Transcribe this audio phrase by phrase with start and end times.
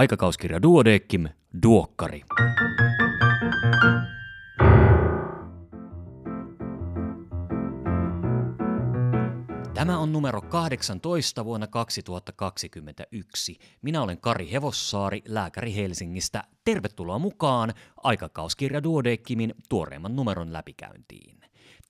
[0.00, 1.28] Aikakauskirja Duodeckim,
[1.62, 2.22] Duokkari.
[9.74, 13.56] Tämä on numero 18 vuonna 2021.
[13.82, 16.44] Minä olen Kari Hevossaari, lääkäri Helsingistä.
[16.64, 21.40] Tervetuloa mukaan aikakauskirja Duodeckimin tuoreimman numeron läpikäyntiin.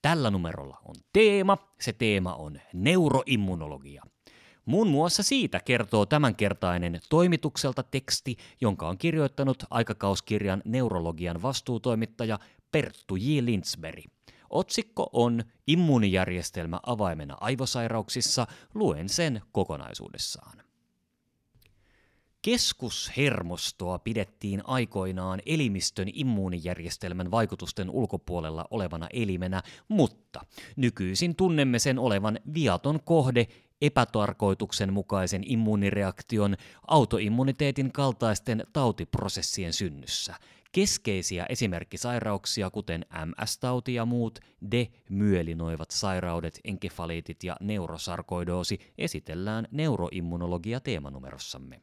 [0.01, 1.57] Tällä numerolla on teema.
[1.81, 4.03] Se teema on neuroimmunologia.
[4.71, 12.39] Muun muassa siitä kertoo tämänkertainen toimitukselta teksti, jonka on kirjoittanut aikakauskirjan neurologian vastuutoimittaja
[12.71, 13.39] Perttu J.
[13.41, 14.05] Lindsberg.
[14.49, 18.47] Otsikko on Immuunijärjestelmä avaimena aivosairauksissa.
[18.73, 20.57] Luen sen kokonaisuudessaan.
[22.41, 30.45] Keskushermostoa pidettiin aikoinaan elimistön immuunijärjestelmän vaikutusten ulkopuolella olevana elimenä, mutta
[30.75, 33.47] nykyisin tunnemme sen olevan viaton kohde
[33.81, 36.55] epätarkoituksenmukaisen immuunireaktion,
[36.87, 40.35] autoimmuniteetin kaltaisten tautiprosessien synnyssä.
[40.71, 44.39] Keskeisiä esimerkkisairauksia, kuten MS-tauti ja muut
[44.71, 51.81] demyelinoivat sairaudet, enkefaliitit ja neurosarkoidoosi, esitellään neuroimmunologia teemanumerossamme.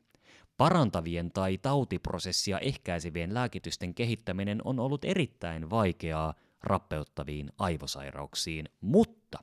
[0.56, 9.38] Parantavien tai tautiprosessia ehkäisevien lääkitysten kehittäminen on ollut erittäin vaikeaa rappeuttaviin aivosairauksiin, mutta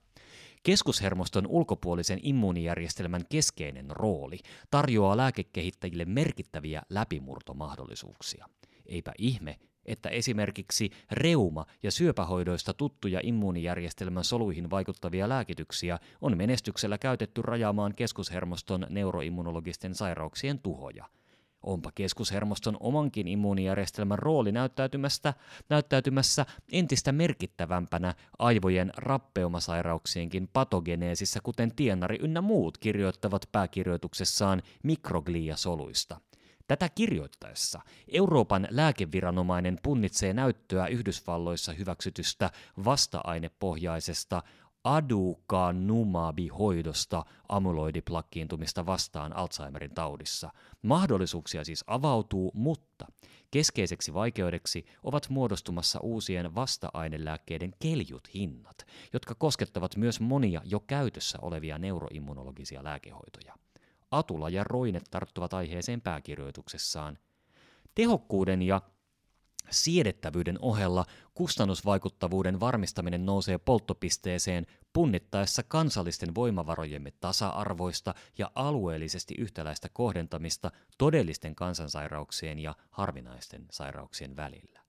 [0.65, 4.39] Keskushermoston ulkopuolisen immuunijärjestelmän keskeinen rooli
[4.71, 8.45] tarjoaa lääkekehittäjille merkittäviä läpimurtomahdollisuuksia.
[8.85, 17.41] Eipä ihme, että esimerkiksi reuma- ja syöpähoidoista tuttuja immuunijärjestelmän soluihin vaikuttavia lääkityksiä on menestyksellä käytetty
[17.41, 21.05] rajaamaan keskushermoston neuroimmunologisten sairauksien tuhoja–
[21.65, 25.33] Onpa keskushermoston omankin immuunijärjestelmän rooli näyttäytymässä,
[25.69, 36.21] näyttäytymässä entistä merkittävämpänä aivojen rappeumasairauksienkin patogeneesissä, kuten tienari ynnä muut kirjoittavat pääkirjoituksessaan mikrogliasoluista.
[36.67, 42.49] Tätä kirjoittaessa Euroopan lääkeviranomainen punnitsee näyttöä Yhdysvalloissa hyväksytystä
[42.85, 44.43] vasta-ainepohjaisesta
[44.85, 50.49] aducanumab-hoidosta amyloidiplakkiintumista vastaan Alzheimerin taudissa.
[50.81, 53.05] Mahdollisuuksia siis avautuu, mutta
[53.51, 61.77] keskeiseksi vaikeudeksi ovat muodostumassa uusien vasta-ainelääkkeiden keljut hinnat, jotka koskettavat myös monia jo käytössä olevia
[61.77, 63.53] neuroimmunologisia lääkehoitoja.
[64.11, 67.17] Atula ja Roine tarttuvat aiheeseen pääkirjoituksessaan.
[67.95, 68.81] Tehokkuuden ja
[69.69, 81.55] Siedettävyyden ohella kustannusvaikuttavuuden varmistaminen nousee polttopisteeseen punnittaessa kansallisten voimavarojemme tasa-arvoista ja alueellisesti yhtäläistä kohdentamista todellisten
[81.55, 84.85] kansansairauksien ja harvinaisten sairauksien välillä.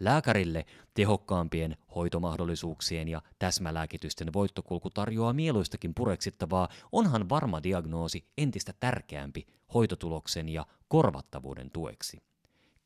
[0.00, 10.48] Lääkärille tehokkaampien hoitomahdollisuuksien ja täsmälääkitysten voittokulku tarjoaa mieluistakin pureksittavaa, onhan varma diagnoosi entistä tärkeämpi hoitotuloksen
[10.48, 12.22] ja korvattavuuden tueksi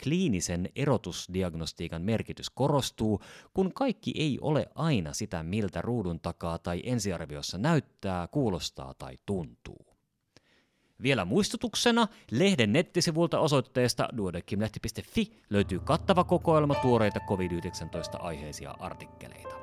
[0.02, 3.20] kliinisen erotusdiagnostiikan merkitys korostuu,
[3.54, 9.86] kun kaikki ei ole aina sitä, miltä ruudun takaa tai ensiarviossa näyttää, kuulostaa tai tuntuu.
[11.02, 19.61] Vielä muistutuksena, lehden nettisivulta osoitteesta duodekimlehti.fi löytyy kattava kokoelma tuoreita COVID-19 aiheisia artikkeleita.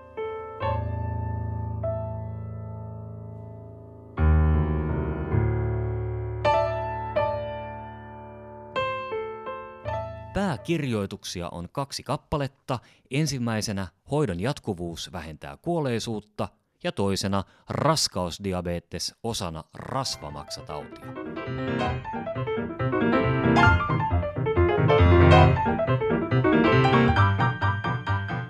[10.39, 12.79] Pääkirjoituksia on kaksi kappaletta.
[13.11, 16.49] Ensimmäisenä hoidon jatkuvuus vähentää kuolleisuutta
[16.83, 21.05] ja toisena raskausdiabetes osana rasvamaksatautia.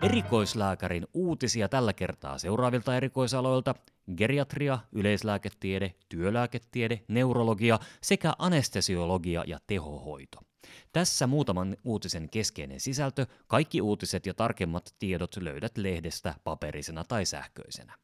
[0.10, 3.76] Erikoislääkärin uutisia tällä kertaa seuraavilta erikoisaloilta
[4.18, 10.40] geriatria, yleislääketiede, työlääketiede, neurologia sekä anestesiologia ja tehohoito.
[10.94, 13.26] Tässä muutaman uutisen keskeinen sisältö.
[13.48, 17.98] Kaikki uutiset ja tarkemmat tiedot löydät lehdestä paperisena tai sähköisenä.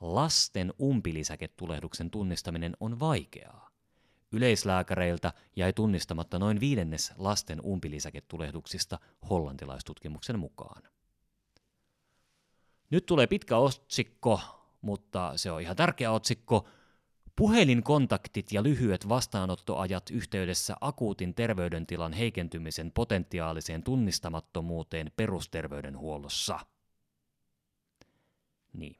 [0.00, 3.71] Lasten umpilisäketulehduksen tunnistaminen on vaikeaa.
[4.32, 8.98] Yleislääkäreiltä jäi tunnistamatta noin viidennes lasten umpilisäketulehduksista
[9.30, 10.82] hollantilaistutkimuksen mukaan.
[12.90, 14.40] Nyt tulee pitkä otsikko,
[14.80, 16.66] mutta se on ihan tärkeä otsikko–
[17.36, 26.58] Puhelinkontaktit ja lyhyet vastaanottoajat yhteydessä akuutin terveydentilan heikentymisen potentiaaliseen tunnistamattomuuteen perusterveydenhuollossa.
[28.72, 28.96] Niin.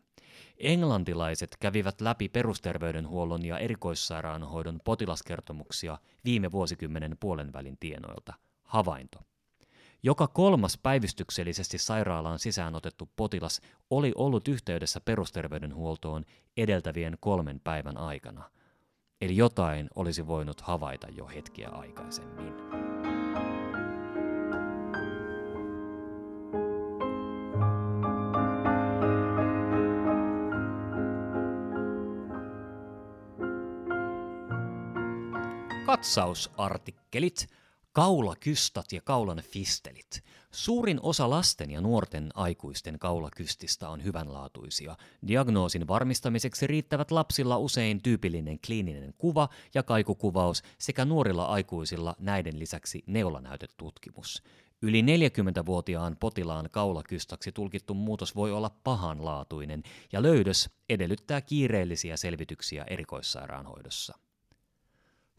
[0.62, 8.34] Englantilaiset kävivät läpi perusterveydenhuollon ja erikoissairaanhoidon potilaskertomuksia viime vuosikymmenen puolenvälin tienoilta.
[8.62, 9.18] Havainto.
[10.02, 13.60] Joka kolmas päivystyksellisesti sairaalaan sisään otettu potilas
[13.90, 16.24] oli ollut yhteydessä perusterveydenhuoltoon
[16.56, 18.50] edeltävien kolmen päivän aikana.
[19.20, 22.71] eli jotain olisi voinut havaita jo hetkiä aikaisemmin.
[35.92, 37.46] Katsausartikkelit,
[37.92, 40.24] kaulakystat ja kaulan fistelit.
[40.50, 44.96] Suurin osa lasten ja nuorten aikuisten kaulakystistä on hyvänlaatuisia.
[45.26, 53.02] Diagnoosin varmistamiseksi riittävät lapsilla usein tyypillinen kliininen kuva ja kaikukuvaus sekä nuorilla aikuisilla näiden lisäksi
[53.06, 54.42] neulanäytetutkimus.
[54.82, 64.18] Yli 40-vuotiaan potilaan kaulakystaksi tulkittu muutos voi olla pahanlaatuinen ja löydös edellyttää kiireellisiä selvityksiä erikoissairaanhoidossa.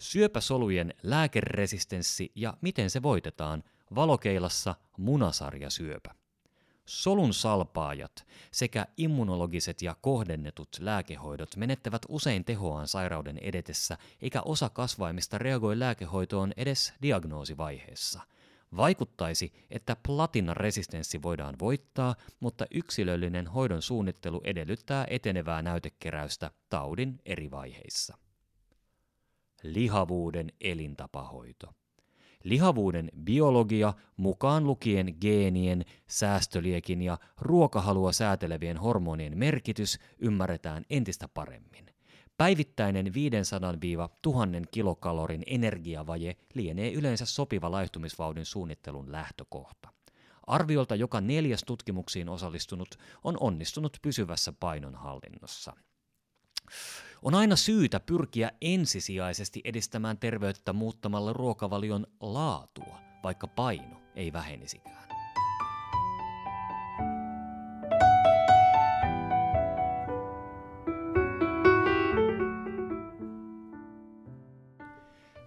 [0.03, 3.63] Syöpäsolujen lääkeresistenssi ja miten se voitetaan
[3.95, 6.15] valokeilassa munasarjasyöpä.
[6.85, 15.37] Solun salpaajat sekä immunologiset ja kohdennetut lääkehoidot menettävät usein tehoaan sairauden edetessä, eikä osa kasvaimista
[15.37, 18.21] reagoi lääkehoitoon edes diagnoosivaiheessa.
[18.77, 28.22] Vaikuttaisi, että platinaresistenssi voidaan voittaa, mutta yksilöllinen hoidon suunnittelu edellyttää etenevää näytekeräystä taudin eri vaiheissa
[29.63, 31.67] lihavuuden elintapahoito.
[32.43, 41.85] Lihavuuden biologia, mukaan lukien geenien, säästöliekin ja ruokahalua säätelevien hormonien merkitys, ymmärretään entistä paremmin.
[42.37, 43.09] Päivittäinen 500-1000
[44.71, 49.89] kilokalorin energiavaje lienee yleensä sopiva laihtumisvauhdin suunnittelun lähtökohta.
[50.47, 55.73] Arviolta joka neljäs tutkimuksiin osallistunut on onnistunut pysyvässä painonhallinnossa.
[57.23, 65.07] On aina syytä pyrkiä ensisijaisesti edistämään terveyttä muuttamalla ruokavalion laatua, vaikka paino ei vähenisikään.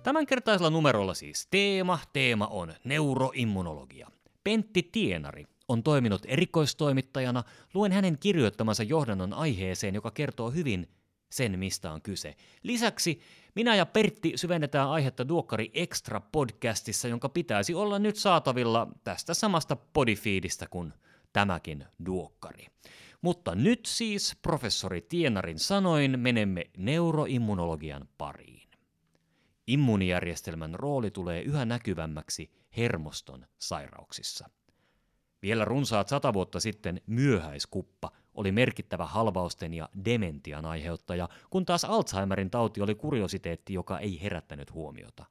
[0.02, 1.98] Tämänkertaisella numerolla siis teema.
[2.12, 4.10] Teema on neuroimmunologia.
[4.44, 7.44] Pentti Tienari on toiminut erikoistoimittajana.
[7.74, 10.88] Luen hänen kirjoittamansa johdannon aiheeseen, joka kertoo hyvin
[11.36, 12.34] sen, mistä on kyse.
[12.62, 13.20] Lisäksi
[13.54, 19.76] minä ja Pertti syvennetään aihetta Duokkari Extra podcastissa, jonka pitäisi olla nyt saatavilla tästä samasta
[19.76, 20.92] podifiidistä kuin
[21.32, 22.66] tämäkin Duokkari.
[23.22, 28.68] Mutta nyt siis professori Tienarin sanoin menemme neuroimmunologian pariin.
[29.66, 34.50] Immunijärjestelmän rooli tulee yhä näkyvämmäksi hermoston sairauksissa.
[35.42, 42.50] Vielä runsaat sata vuotta sitten myöhäiskuppa oli merkittävä halvausten ja dementian aiheuttaja, kun taas Alzheimerin
[42.50, 45.24] tauti oli kuriositeetti, joka ei herättänyt huomiota.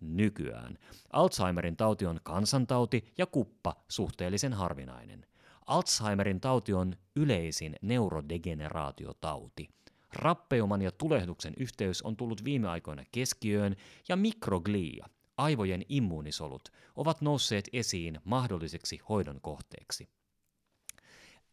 [0.00, 0.78] Nykyään
[1.12, 5.26] Alzheimerin tauti on kansantauti ja kuppa suhteellisen harvinainen.
[5.66, 9.68] Alzheimerin tauti on yleisin neurodegeneraatiotauti.
[10.12, 13.76] Rappeuman ja tulehduksen yhteys on tullut viime aikoina keskiöön
[14.08, 15.06] ja mikroglia,
[15.36, 20.08] aivojen immuunisolut, ovat nousseet esiin mahdolliseksi hoidon kohteeksi.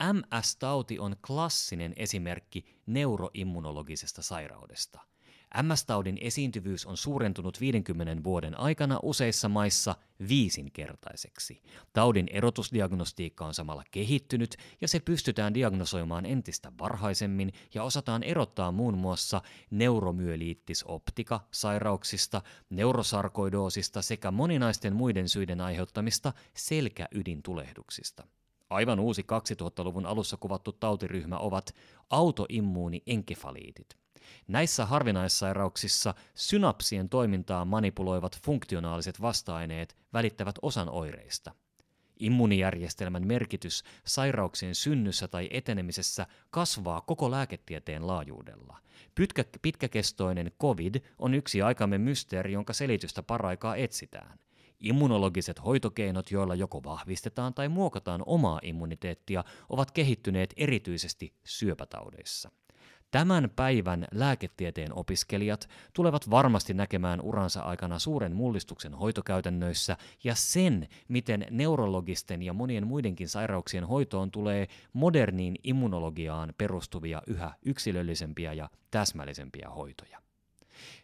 [0.03, 4.99] MS-tauti on klassinen esimerkki neuroimmunologisesta sairaudesta.
[5.63, 9.95] MS-taudin esiintyvyys on suurentunut 50 vuoden aikana useissa maissa
[10.29, 11.61] viisinkertaiseksi.
[11.93, 18.97] Taudin erotusdiagnostiikka on samalla kehittynyt ja se pystytään diagnosoimaan entistä varhaisemmin ja osataan erottaa muun
[18.97, 19.41] muassa
[19.71, 28.27] neuromyeliittisoptika sairauksista, neurosarkoidoosista sekä moninaisten muiden syiden aiheuttamista selkäydintulehduksista.
[28.69, 31.75] Aivan uusi 2000-luvun alussa kuvattu tautiryhmä ovat
[32.09, 33.97] autoimmuunienkefaliitit.
[34.47, 41.51] Näissä harvinaissairauksissa synapsien toimintaa manipuloivat funktionaaliset vasta-aineet välittävät osan oireista.
[42.19, 48.77] Immunijärjestelmän merkitys sairauksien synnyssä tai etenemisessä kasvaa koko lääketieteen laajuudella.
[49.15, 54.39] Pitkä, pitkäkestoinen COVID on yksi aikamme mysteeri, jonka selitystä paraikaa etsitään.
[54.79, 62.51] Immunologiset hoitokeinot, joilla joko vahvistetaan tai muokataan omaa immuniteettia, ovat kehittyneet erityisesti syöpätaudeissa.
[63.11, 71.45] Tämän päivän lääketieteen opiskelijat tulevat varmasti näkemään uransa aikana suuren mullistuksen hoitokäytännöissä ja sen, miten
[71.51, 80.28] neurologisten ja monien muidenkin sairauksien hoitoon tulee moderniin immunologiaan perustuvia yhä yksilöllisempiä ja täsmällisempiä hoitoja.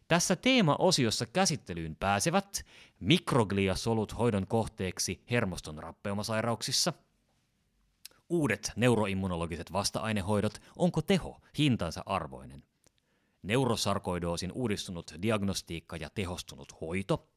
[0.07, 2.65] Tässä teema-osiossa käsittelyyn pääsevät
[2.99, 6.93] mikrogliasolut hoidon kohteeksi hermoston rappeumasairauksissa,
[8.29, 12.63] uudet neuroimmunologiset vasta-ainehoidot, onko teho hintansa arvoinen,
[13.43, 17.29] neurosarkoidoosin uudistunut diagnostiikka ja tehostunut hoito,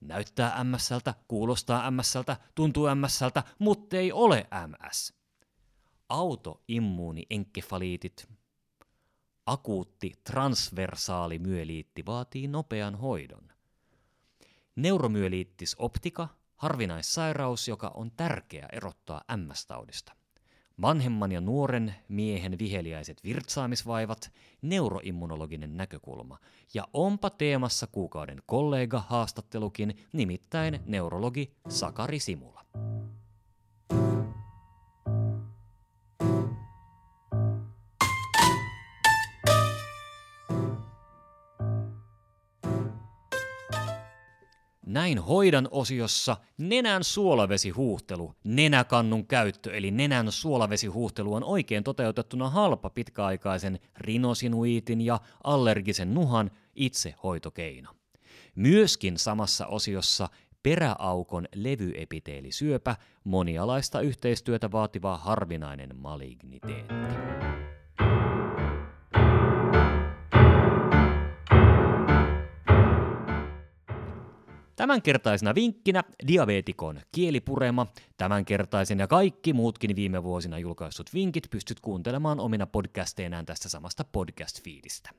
[0.00, 5.14] näyttää MSltä, kuulostaa MSltä, tuntuu MSltä, mutta ei ole MS.
[6.08, 8.28] Autoimmuunienkefaliitit,
[9.46, 13.48] Akuutti transversaali myeliitti vaatii nopean hoidon.
[14.76, 20.12] Neuromyeliittis optika, harvinaissairaus, joka on tärkeä erottaa MS-taudista.
[20.82, 24.32] Vanhemman ja nuoren miehen viheliäiset virtsaamisvaivat,
[24.62, 26.38] neuroimmunologinen näkökulma.
[26.74, 32.64] Ja onpa teemassa kuukauden kollega haastattelukin, nimittäin neurologi Sakari Simula.
[44.92, 53.78] Näin hoidan osiossa nenän suolavesihuuhtelu, nenäkannun käyttö eli nenän suolavesihuuhtelu on oikein toteutettuna halpa pitkäaikaisen
[53.98, 57.90] rinosinuiitin ja allergisen nuhan itsehoitokeino.
[58.54, 60.28] Myöskin samassa osiossa
[60.62, 67.41] peräaukon levyepiteelisyöpä, monialaista yhteistyötä vaativa harvinainen maligniteetti.
[74.82, 77.86] Tämänkertaisena vinkkinä diabeetikon kielipurema.
[78.16, 85.10] Tämänkertaisen ja kaikki muutkin viime vuosina julkaistut vinkit pystyt kuuntelemaan omina podcasteinaan tästä samasta podcast-fiidistä.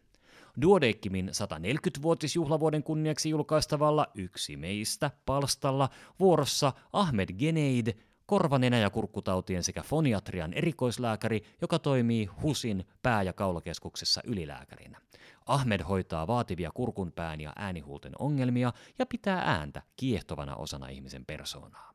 [0.62, 5.90] Duodeckimin 140-vuotisjuhlavuoden kunniaksi julkaistavalla Yksi meistä palstalla
[6.20, 7.88] vuorossa Ahmed Geneid,
[8.26, 15.02] korvanenä- ja kurkkutautien sekä foniatrian erikoislääkäri, joka toimii HUSin pää- ja kaulakeskuksessa ylilääkärinä.
[15.46, 21.94] Ahmed hoitaa vaativia kurkunpään ja äänihuulten ongelmia ja pitää ääntä kiehtovana osana ihmisen persoonaa.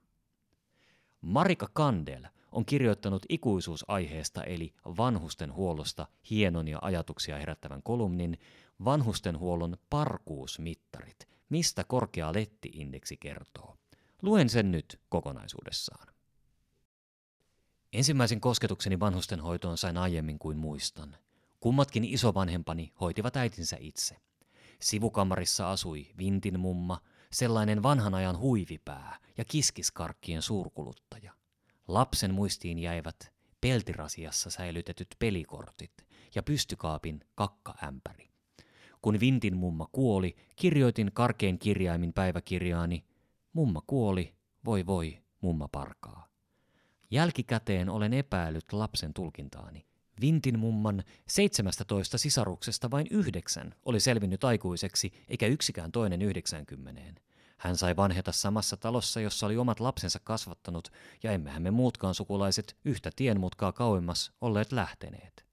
[1.20, 8.38] Marika Kandel on kirjoittanut ikuisuusaiheesta eli vanhusten huollosta hienon ja ajatuksia herättävän kolumnin
[8.84, 13.76] Vanhustenhuollon parkuusmittarit, mistä korkea lettiindeksi kertoo.
[14.22, 16.08] Luen sen nyt kokonaisuudessaan.
[17.92, 21.16] Ensimmäisen kosketukseni vanhustenhoitoon sain aiemmin kuin muistan–
[21.60, 24.16] Kummatkin isovanhempani hoitivat äitinsä itse.
[24.80, 27.00] Sivukamarissa asui Vintin mumma,
[27.32, 31.32] sellainen vanhan ajan huivipää ja kiskiskarkkien suurkuluttaja.
[31.88, 35.92] Lapsen muistiin jäivät peltirasiassa säilytetyt pelikortit
[36.34, 38.30] ja pystykaapin kakkaämpäri.
[39.02, 43.04] Kun Vintin mumma kuoli, kirjoitin karkeen kirjaimin päiväkirjaani,
[43.52, 44.34] mumma kuoli,
[44.64, 46.28] voi voi, mumma parkaa.
[47.10, 49.87] Jälkikäteen olen epäillyt lapsen tulkintaani.
[50.20, 57.14] Vintin mumman 17 sisaruksesta vain yhdeksän oli selvinnyt aikuiseksi, eikä yksikään toinen yhdeksäänkymmeneen.
[57.58, 60.88] Hän sai vanheta samassa talossa, jossa oli omat lapsensa kasvattanut,
[61.22, 65.46] ja emmehän me muutkaan sukulaiset yhtä tienmutkaa kauemmas olleet lähteneet.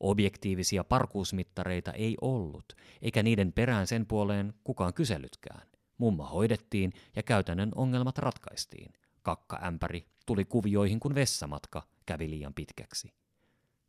[0.00, 5.68] Objektiivisia parkuusmittareita ei ollut, eikä niiden perään sen puoleen kukaan kyselytkään.
[5.98, 8.92] Mumma hoidettiin ja käytännön ongelmat ratkaistiin.
[9.22, 13.12] Kakkaämpäri tuli kuvioihin, kun vessamatka kävi liian pitkäksi.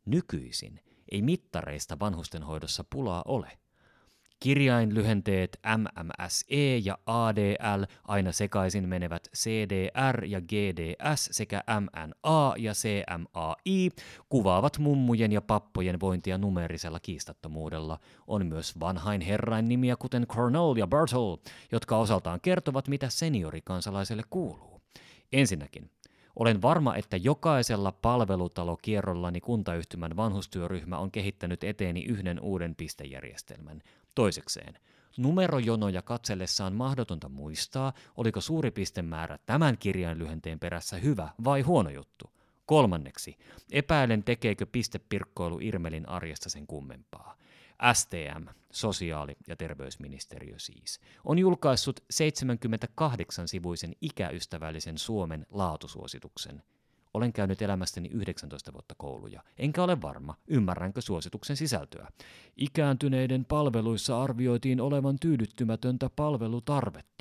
[0.08, 0.80] Nykyisin
[1.12, 3.58] ei mittareista vanhustenhoidossa pulaa ole.
[4.40, 13.90] Kirjainlyhenteet MMSE ja ADL aina sekaisin menevät CDR ja GDS sekä MNA ja CMAI
[14.30, 18.00] kuvaavat mummujen ja pappojen vointia numerisella kiistattomuudella.
[18.28, 21.38] On myös vanhain herrain nimiä kuten Cornell ja Bartle,
[21.72, 24.82] jotka osaltaan kertovat mitä seniorikansalaiselle kuuluu.
[25.32, 25.92] Ensinnäkin,
[26.40, 33.82] olen varma, että jokaisella palvelutalokierrollani kuntayhtymän vanhustyöryhmä on kehittänyt eteeni yhden uuden pistejärjestelmän.
[34.16, 34.74] Toisekseen,
[35.18, 42.30] numerojonoja katsellessa on mahdotonta muistaa, oliko suuri pistemäärä tämän kirjainlyhenteen perässä hyvä vai huono juttu.
[42.66, 43.38] Kolmanneksi,
[43.72, 47.38] epäilen tekeekö pistepirkkoilu Irmelin arjesta sen kummempaa.
[47.94, 56.64] STM, sosiaali- ja terveysministeriö siis, on julkaissut 78-sivuisen ikäystävällisen Suomen laatusuosituksen.
[57.14, 62.08] Olen käynyt elämästäni 19 vuotta kouluja, enkä ole varma, ymmärränkö suosituksen sisältöä.
[62.58, 67.17] Ikääntyneiden palveluissa arvioitiin olevan tyydyttymätöntä palvelutarvetta.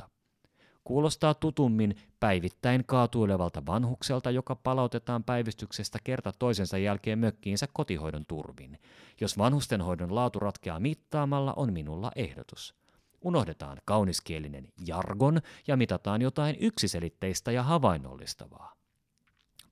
[0.87, 8.79] Kuulostaa tutummin päivittäin kaatuilevalta vanhukselta, joka palautetaan päivystyksestä kerta toisensa jälkeen mökkiinsä kotihoidon turvin.
[9.21, 12.75] Jos vanhustenhoidon laatu ratkeaa mittaamalla, on minulla ehdotus.
[13.21, 18.73] Unohdetaan kauniskielinen jargon ja mitataan jotain yksiselitteistä ja havainnollistavaa.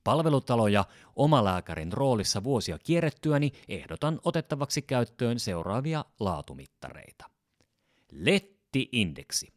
[0.03, 7.25] Palvelutaloja omalääkärin roolissa vuosia kierrettyäni ehdotan otettavaksi käyttöön seuraavia laatumittareita.
[8.11, 9.54] Letti-indeksi.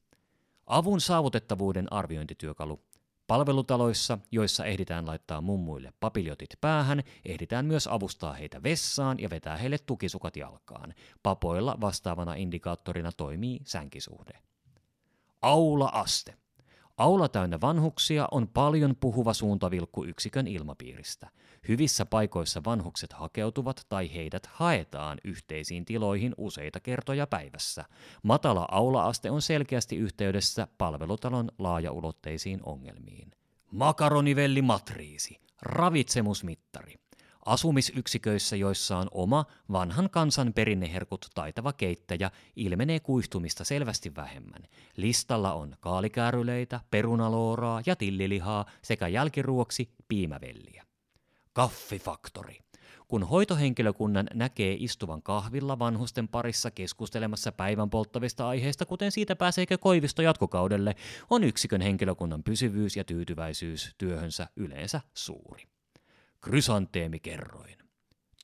[0.68, 2.80] Avun saavutettavuuden arviointityökalu.
[3.26, 9.78] Palvelutaloissa, joissa ehditään laittaa mummuille papiljotit päähän, ehditään myös avustaa heitä vessaan ja vetää heille
[9.78, 10.94] tukisukat jalkaan.
[11.22, 14.38] Papoilla vastaavana indikaattorina toimii sänkisuhde.
[15.42, 16.34] Aula-aste.
[16.98, 21.28] Aula täynnä vanhuksia on paljon puhuva suuntavilkku yksikön ilmapiiristä.
[21.68, 27.84] Hyvissä paikoissa vanhukset hakeutuvat tai heidät haetaan yhteisiin tiloihin useita kertoja päivässä.
[28.22, 33.32] Matala aula-aste on selkeästi yhteydessä palvelutalon laajaulotteisiin ongelmiin.
[33.70, 36.94] Makaronivelli matriisi, ravitsemusmittari,
[37.48, 44.62] Asumisyksiköissä, joissa on oma vanhan kansan perinneherkut taitava keittäjä, ilmenee kuihtumista selvästi vähemmän.
[44.96, 50.84] Listalla on kaalikääryleitä, perunalooraa ja tillilihaa sekä jälkiruoksi piimävelliä.
[51.52, 52.58] Kaffifaktori.
[53.08, 60.22] Kun hoitohenkilökunnan näkee istuvan kahvilla vanhusten parissa keskustelemassa päivän polttavista aiheista, kuten siitä pääseekö koivisto
[60.22, 60.96] jatkokaudelle,
[61.30, 65.77] on yksikön henkilökunnan pysyvyys ja tyytyväisyys työhönsä yleensä suuri.
[66.40, 67.78] Krysanteemikerroin.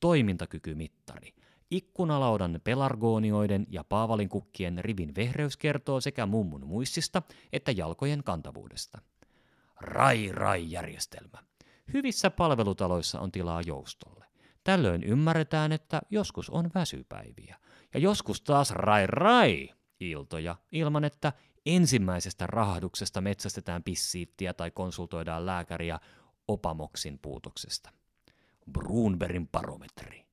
[0.00, 1.34] Toimintakykymittari.
[1.70, 7.22] Ikkunalaudan pelargonioiden ja paavalinkukkien rivin vehreys kertoo sekä mummun muistista
[7.52, 8.98] että jalkojen kantavuudesta.
[9.80, 11.38] Rai-rai-järjestelmä.
[11.92, 14.24] Hyvissä palvelutaloissa on tilaa joustolle.
[14.64, 17.56] Tällöin ymmärretään, että joskus on väsypäiviä
[17.94, 19.68] ja joskus taas rai-rai
[20.00, 21.32] iltoja ilman, että
[21.66, 25.98] ensimmäisestä rahahduksesta metsästetään pissiittiä tai konsultoidaan lääkäriä
[26.48, 27.90] Opamoksin puutoksesta.
[28.72, 30.26] Brunbergin barometri.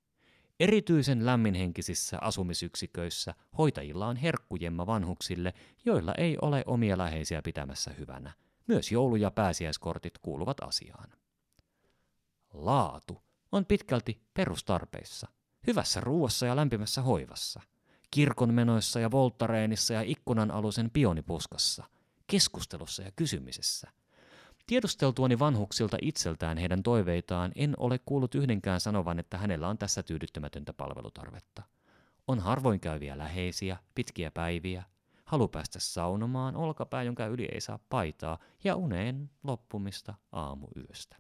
[0.60, 5.53] Erityisen lämminhenkisissä asumisyksiköissä hoitajilla on herkkujemma vanhuksille,
[5.86, 8.34] joilla ei ole omia läheisiä pitämässä hyvänä.
[8.68, 11.10] Myös joulu- ja pääsiäiskortit kuuluvat asiaan.
[12.53, 15.27] Laatu on pitkälti perustarpeissa.
[15.68, 17.62] Hyvässä ruuassa ja lämpimässä hoivassa.
[18.12, 21.84] Kirkon menoissa ja voltareenissa ja ikkunan alusen pionipuskassa.
[22.27, 23.91] Keskustelussa ja kysymisessä–
[24.71, 30.73] Tiedusteltuani vanhuksilta itseltään heidän toiveitaan, en ole kuullut yhdenkään sanovan, että hänellä on tässä tyydyttämätöntä
[30.73, 31.63] palvelutarvetta.
[32.27, 34.83] On harvoin käyviä läheisiä, pitkiä päiviä,
[35.25, 41.17] halu päästä saunomaan, olkapää, jonka yli ei saa paitaa, ja uneen loppumista aamuyöstä.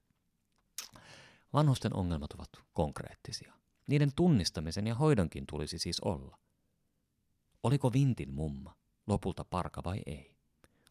[1.53, 3.53] Vanhusten ongelmat ovat konkreettisia.
[3.87, 6.37] Niiden tunnistamisen ja hoidonkin tulisi siis olla.
[7.63, 8.75] Oliko Vintin mumma
[9.07, 10.35] lopulta parka vai ei?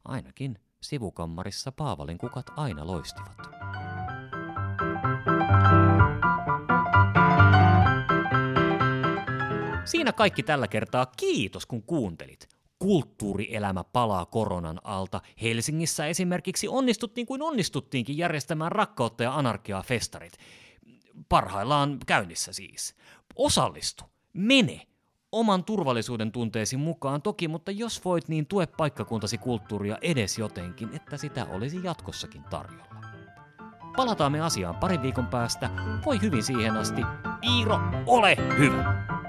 [0.04, 3.36] Ainakin Sivukammarissa Paavalin kukat aina loistivat.
[9.84, 11.06] Siinä kaikki tällä kertaa.
[11.06, 12.48] Kiitos kun kuuntelit.
[12.78, 15.20] Kulttuurielämä palaa koronan alta.
[15.42, 20.32] Helsingissä esimerkiksi onnistuttiin kuin onnistuttiinkin järjestämään rakkautta ja anarkiaa festarit.
[21.28, 22.94] Parhaillaan käynnissä siis.
[23.36, 24.04] Osallistu.
[24.32, 24.86] Mene
[25.32, 31.16] oman turvallisuuden tunteesi mukaan toki, mutta jos voit, niin tue paikkakuntasi kulttuuria edes jotenkin, että
[31.16, 32.90] sitä olisi jatkossakin tarjolla.
[33.96, 35.70] Palataan me asiaan parin viikon päästä.
[36.06, 37.02] Voi hyvin siihen asti.
[37.42, 39.19] Iiro, ole hyvä!